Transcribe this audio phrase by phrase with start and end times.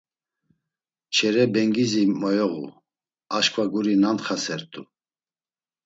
[1.13, 2.67] Çere bengizi moyoğu,
[3.37, 4.81] aşǩva guri nantxasert̆u.